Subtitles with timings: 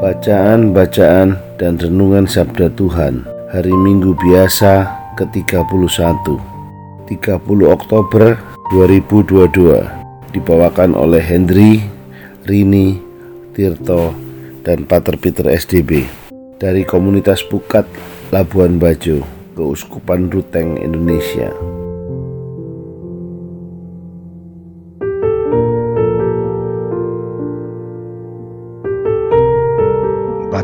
[0.00, 3.20] Bacaan-bacaan dan renungan Sabda Tuhan.
[3.52, 4.88] Hari Minggu Biasa
[5.20, 6.40] ke-31.
[7.04, 8.40] 30 Oktober
[8.72, 11.84] 2022 Dibawakan oleh Hendri,
[12.48, 12.96] Rini,
[13.52, 14.16] Tirto,
[14.64, 16.08] dan Pater Peter SDB
[16.56, 17.84] Dari Komunitas Pukat,
[18.32, 19.20] Labuan Bajo,
[19.52, 21.52] Keuskupan Ruteng, Indonesia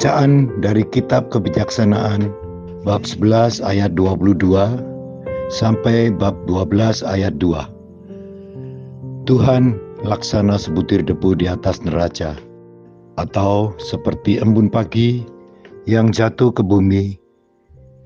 [0.00, 2.32] Bacaan dari Kitab Kebijaksanaan
[2.88, 4.48] bab 11 ayat 22
[5.52, 9.28] sampai bab 12 ayat 2.
[9.28, 12.32] Tuhan laksana sebutir debu di atas neraca
[13.20, 15.20] atau seperti embun pagi
[15.84, 17.20] yang jatuh ke bumi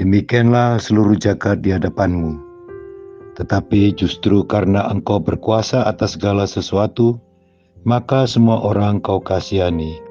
[0.03, 2.43] demikianlah seluruh jagat di hadapanmu
[3.39, 7.23] tetapi justru karena engkau berkuasa atas segala sesuatu
[7.87, 10.04] maka semua orang kau kasihani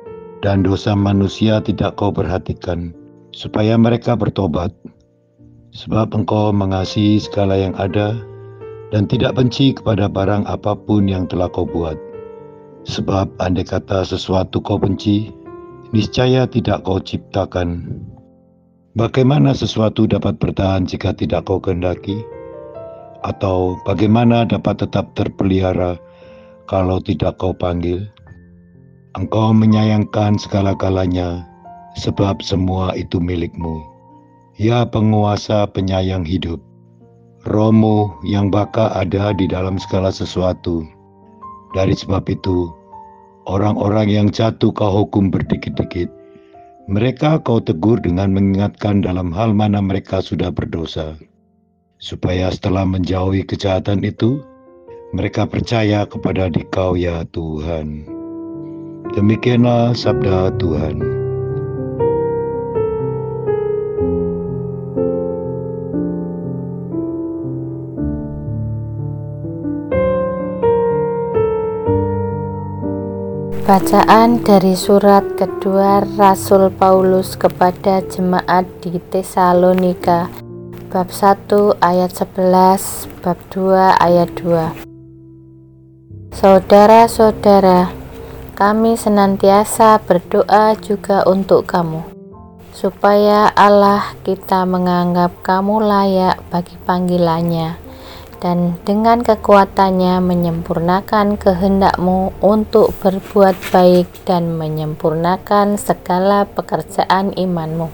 [0.43, 2.91] dan dosa manusia tidak kau perhatikan,
[3.31, 4.75] supaya mereka bertobat.
[5.73, 8.13] Sebab engkau mengasihi segala yang ada,
[8.93, 11.97] dan tidak benci kepada barang apa pun yang telah kau buat.
[12.85, 15.33] Sebab andai kata sesuatu kau benci,
[15.95, 17.89] niscaya tidak kau ciptakan.
[18.93, 22.21] Bagaimana sesuatu dapat bertahan jika tidak kau kehendaki?
[23.25, 25.97] Atau bagaimana dapat tetap terpelihara
[26.69, 28.12] kalau tidak kau panggil?
[29.13, 31.45] Engkau menyayangkan segala-galanya,
[31.93, 33.85] sebab semua itu milikmu.
[34.57, 36.57] Ya penguasa penyayang hidup,
[37.45, 40.81] rohmu yang baka ada di dalam segala sesuatu.
[41.77, 42.73] Dari sebab itu,
[43.45, 46.09] orang-orang yang jatuh kau hukum berdikit-dikit.
[46.89, 51.21] Mereka kau tegur dengan mengingatkan dalam hal mana mereka sudah berdosa.
[52.01, 54.41] Supaya setelah menjauhi kejahatan itu,
[55.13, 58.12] mereka percaya kepada dikau ya Tuhan.
[59.11, 61.03] Demikianlah sabda Tuhan.
[73.63, 80.31] Bacaan dari surat kedua Rasul Paulus kepada jemaat di Tesalonika
[80.91, 84.85] bab 1 ayat 11 bab 2 ayat 2
[86.37, 88.02] Saudara-saudara
[88.63, 91.99] kami senantiasa berdoa juga untuk kamu,
[92.71, 97.75] supaya Allah kita menganggap kamu layak bagi panggilannya,
[98.39, 107.91] dan dengan kekuatannya menyempurnakan kehendakmu untuk berbuat baik dan menyempurnakan segala pekerjaan imanmu.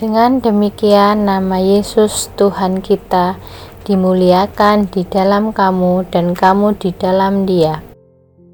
[0.00, 3.36] Dengan demikian nama Yesus Tuhan kita
[3.84, 7.85] dimuliakan di dalam kamu dan kamu di dalam dia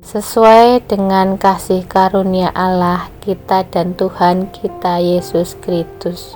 [0.02, 6.34] sesuai dengan kasih karunia Allah kita dan Tuhan kita Yesus Kristus.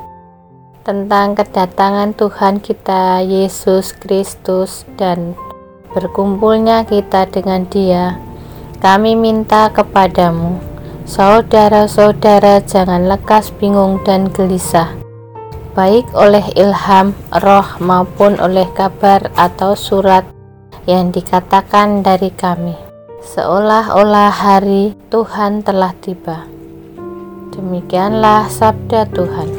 [0.86, 5.34] Tentang kedatangan Tuhan kita Yesus Kristus dan
[5.90, 8.14] berkumpulnya kita dengan Dia,
[8.78, 10.62] kami minta kepadamu,
[11.02, 14.94] saudara-saudara, jangan lekas bingung dan gelisah,
[15.74, 20.22] baik oleh ilham, roh, maupun oleh kabar atau surat
[20.86, 22.85] yang dikatakan dari kami
[23.26, 26.46] seolah-olah hari Tuhan telah tiba.
[27.50, 29.50] Demikianlah sabda Tuhan.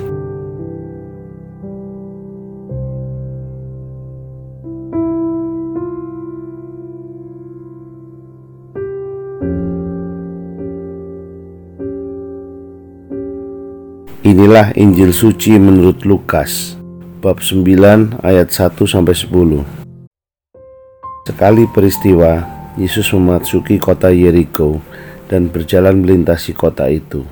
[14.27, 16.75] Inilah Injil suci menurut Lukas
[17.23, 19.63] bab 9 ayat 1 sampai 10.
[21.27, 24.77] Sekali peristiwa Yesus memasuki kota Yeriko
[25.27, 27.25] dan berjalan melintasi kota itu.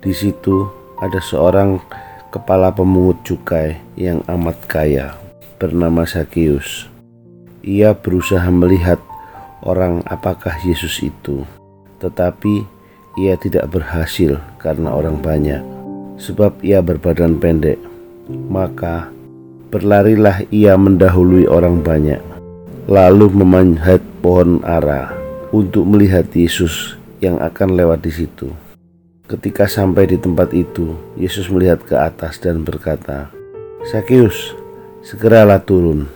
[0.00, 0.66] Di situ
[0.96, 1.78] ada seorang
[2.32, 5.14] kepala pemungut cukai yang amat kaya
[5.60, 6.88] bernama Sakius.
[7.60, 8.98] Ia berusaha melihat
[9.60, 11.44] orang apakah Yesus itu,
[12.00, 12.64] tetapi
[13.20, 15.60] ia tidak berhasil karena orang banyak,
[16.16, 17.76] sebab ia berbadan pendek.
[18.26, 19.14] Maka
[19.66, 22.22] Berlarilah ia mendahului orang banyak,
[22.86, 25.14] lalu memanjat pohon ara
[25.54, 28.50] untuk melihat Yesus yang akan lewat di situ.
[29.30, 33.30] Ketika sampai di tempat itu, Yesus melihat ke atas dan berkata,
[33.86, 34.50] "Sakeus,
[35.06, 36.10] segeralah turun.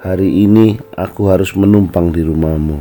[0.00, 2.80] Hari ini aku harus menumpang di rumahmu."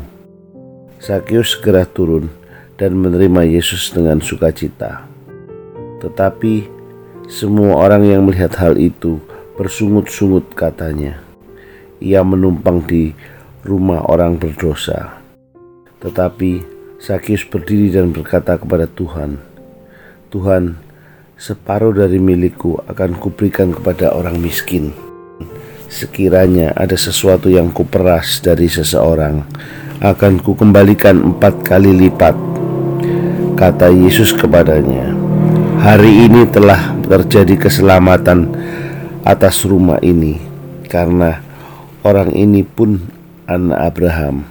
[0.95, 2.31] Sakeus segera turun
[2.79, 5.03] dan menerima Yesus dengan sukacita.
[5.99, 6.71] Tetapi
[7.27, 9.19] semua orang yang melihat hal itu
[9.59, 11.19] bersungut-sungut katanya.
[11.99, 13.11] Ia menumpang di
[13.63, 15.19] rumah orang berdosa.
[15.99, 16.63] Tetapi
[16.99, 19.39] Sakius berdiri dan berkata kepada Tuhan,
[20.31, 20.79] Tuhan,
[21.39, 24.91] separuh dari milikku akan kuberikan kepada orang miskin.
[25.89, 29.41] Sekiranya ada sesuatu yang kuperas dari seseorang,
[29.99, 32.35] akan kukembalikan empat kali lipat.
[33.57, 35.19] Kata Yesus kepadanya,
[35.79, 38.51] Hari ini telah terjadi keselamatan
[39.23, 40.35] atas rumah ini
[40.91, 41.39] karena
[42.03, 42.99] orang ini pun
[43.49, 44.45] anak Abraham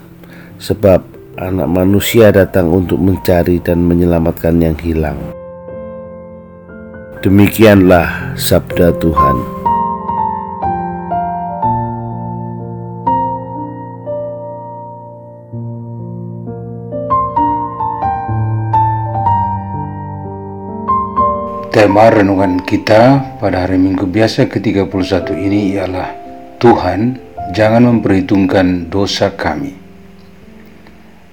[0.59, 1.07] sebab
[1.39, 5.19] anak manusia datang untuk mencari dan menyelamatkan yang hilang.
[7.23, 9.39] Demikianlah sabda Tuhan.
[21.71, 26.11] Tema renungan kita pada hari Minggu biasa ke-31 ini ialah
[26.59, 29.75] Tuhan jangan memperhitungkan dosa kami.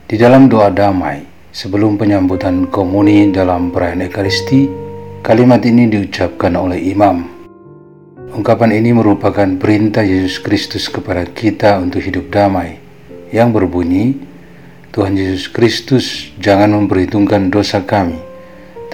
[0.05, 4.69] Di dalam doa damai sebelum penyambutan komuni dalam perayaan Ekaristi,
[5.25, 7.25] kalimat ini diucapkan oleh imam.
[8.35, 12.77] Ungkapan ini merupakan perintah Yesus Kristus kepada kita untuk hidup damai
[13.31, 14.15] yang berbunyi,
[14.95, 18.35] Tuhan Yesus Kristus jangan memperhitungkan dosa kami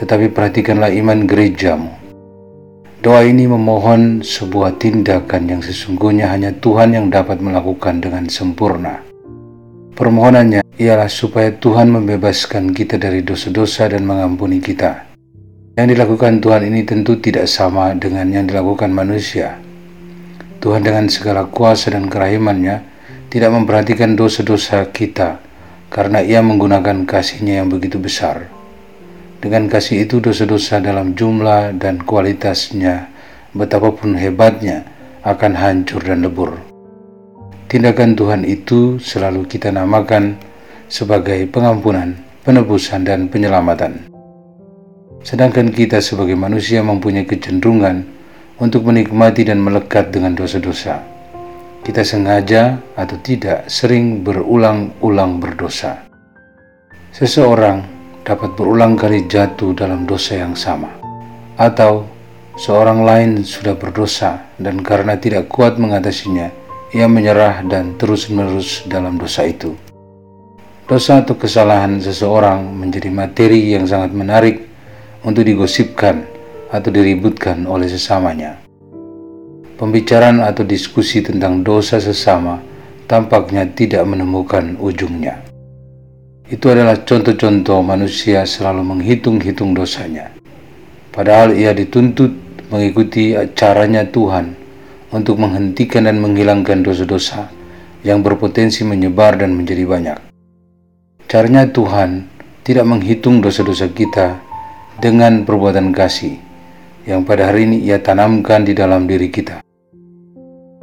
[0.01, 2.00] tetapi perhatikanlah iman gerejamu.
[3.01, 9.01] Doa ini memohon sebuah tindakan yang sesungguhnya hanya Tuhan yang dapat melakukan dengan sempurna.
[9.97, 15.09] Permohonannya ialah supaya Tuhan membebaskan kita dari dosa-dosa dan mengampuni kita.
[15.73, 19.57] Yang dilakukan Tuhan ini tentu tidak sama dengan yang dilakukan manusia.
[20.61, 22.85] Tuhan dengan segala kuasa dan kerahimannya
[23.33, 25.41] tidak memperhatikan dosa-dosa kita
[25.89, 28.60] karena ia menggunakan kasihnya yang begitu besar.
[29.41, 33.09] Dengan kasih itu dosa-dosa dalam jumlah dan kualitasnya
[33.57, 34.85] betapapun hebatnya
[35.25, 36.61] akan hancur dan lebur.
[37.65, 40.37] Tindakan Tuhan itu selalu kita namakan
[40.85, 42.13] sebagai pengampunan,
[42.45, 44.13] penebusan, dan penyelamatan.
[45.25, 48.05] Sedangkan kita sebagai manusia mempunyai kecenderungan
[48.61, 51.01] untuk menikmati dan melekat dengan dosa-dosa.
[51.81, 56.05] Kita sengaja atau tidak sering berulang-ulang berdosa.
[57.09, 60.89] Seseorang dapat berulang kali jatuh dalam dosa yang sama,
[61.57, 62.05] atau
[62.57, 66.53] seorang lain sudah berdosa dan karena tidak kuat mengatasinya,
[66.93, 69.73] ia menyerah dan terus-menerus dalam dosa itu.
[70.85, 74.67] Dosa atau kesalahan seseorang menjadi materi yang sangat menarik
[75.23, 76.27] untuk digosipkan
[76.67, 78.59] atau diributkan oleh sesamanya.
[79.79, 82.61] Pembicaraan atau diskusi tentang dosa sesama
[83.09, 85.50] tampaknya tidak menemukan ujungnya.
[86.51, 90.35] Itu adalah contoh-contoh manusia selalu menghitung-hitung dosanya.
[91.15, 92.35] Padahal ia dituntut
[92.67, 94.59] mengikuti caranya Tuhan
[95.15, 97.47] untuk menghentikan dan menghilangkan dosa-dosa
[98.03, 100.19] yang berpotensi menyebar dan menjadi banyak.
[101.31, 102.27] Caranya Tuhan
[102.67, 104.35] tidak menghitung dosa-dosa kita
[104.99, 106.35] dengan perbuatan kasih
[107.07, 109.63] yang pada hari ini ia tanamkan di dalam diri kita.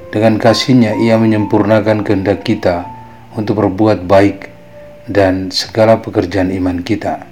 [0.09, 2.89] Dengan kasihnya ia menyempurnakan kehendak kita
[3.37, 4.58] untuk berbuat baik
[5.09, 7.25] dan segala pekerjaan iman kita.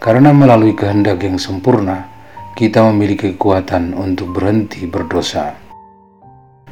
[0.00, 2.08] Karena melalui kehendak yang sempurna,
[2.56, 5.52] kita memiliki kekuatan untuk berhenti berdosa.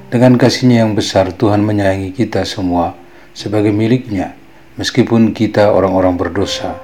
[0.08, 2.96] Dengan kasihnya yang besar, Tuhan menyayangi kita semua
[3.36, 4.32] sebagai miliknya,
[4.80, 6.78] meskipun kita orang-orang berdosa.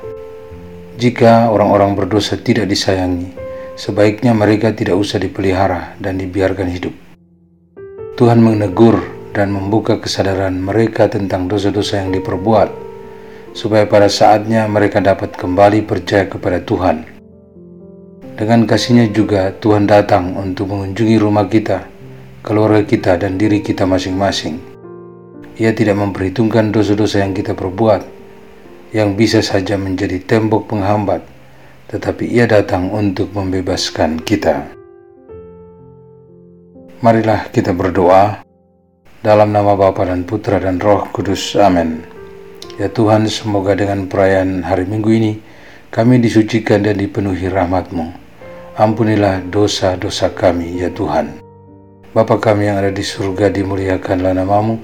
[1.00, 3.32] Jika orang-orang berdosa tidak disayangi,
[3.78, 6.92] sebaiknya mereka tidak usah dipelihara dan dibiarkan hidup.
[8.20, 9.00] Tuhan menegur
[9.32, 12.89] dan membuka kesadaran mereka tentang dosa-dosa yang diperbuat,
[13.52, 17.06] supaya pada saatnya mereka dapat kembali percaya kepada Tuhan.
[18.40, 21.84] Dengan kasihnya juga Tuhan datang untuk mengunjungi rumah kita,
[22.40, 24.56] keluarga kita, dan diri kita masing-masing.
[25.60, 28.00] Ia tidak memperhitungkan dosa-dosa yang kita perbuat,
[28.96, 31.20] yang bisa saja menjadi tembok penghambat,
[31.92, 34.72] tetapi ia datang untuk membebaskan kita.
[37.04, 38.40] Marilah kita berdoa
[39.20, 41.60] dalam nama Bapa dan Putra dan Roh Kudus.
[41.60, 42.09] Amin.
[42.80, 45.36] Ya Tuhan, semoga dengan perayaan hari Minggu ini
[45.92, 48.08] kami disucikan dan dipenuhi rahmat-Mu.
[48.72, 51.44] Ampunilah dosa-dosa kami, ya Tuhan.
[52.16, 54.80] Bapa kami yang ada di surga, dimuliakanlah namamu.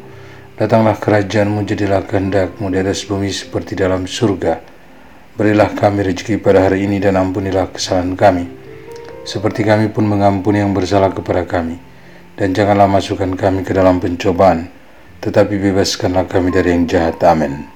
[0.60, 4.60] Datanglah kerajaanmu, jadilah kehendakmu di atas bumi seperti dalam surga.
[5.40, 8.44] Berilah kami rezeki pada hari ini dan ampunilah kesalahan kami.
[9.24, 11.80] Seperti kami pun mengampuni yang bersalah kepada kami.
[12.36, 14.68] Dan janganlah masukkan kami ke dalam pencobaan,
[15.24, 17.16] tetapi bebaskanlah kami dari yang jahat.
[17.24, 17.75] Amin.